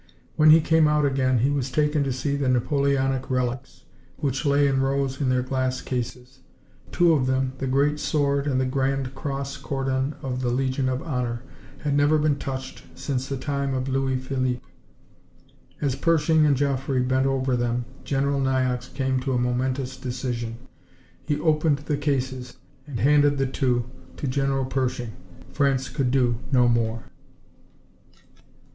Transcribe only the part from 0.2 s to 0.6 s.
When